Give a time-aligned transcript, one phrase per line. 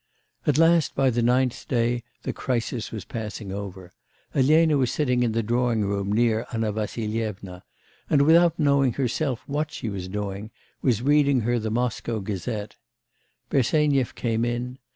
[0.47, 3.91] At last by the ninth day the crisis was passing over.
[4.33, 7.61] Elena was sitting in the drawing room near Anna Vassilyevna,
[8.09, 10.49] and, without knowing herself what she was doing,
[10.81, 12.77] was reading her the Moscow Gazette;
[13.51, 14.79] Bersenyev came in.